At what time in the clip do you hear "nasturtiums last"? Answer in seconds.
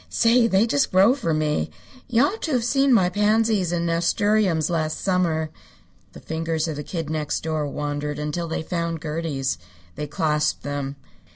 3.85-4.99